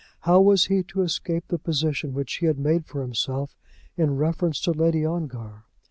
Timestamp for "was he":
0.41-0.81